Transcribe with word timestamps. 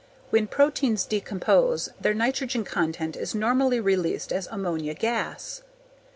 When 0.31 0.47
proteins 0.47 1.05
decompose 1.05 1.89
their 2.01 2.15
nitrogen 2.15 2.63
content 2.63 3.15
is 3.15 3.35
normally 3.35 3.79
released 3.79 4.33
as 4.33 4.47
ammonia 4.51 4.95
gas. 4.95 5.61